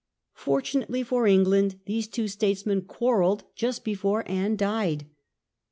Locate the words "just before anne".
3.53-4.55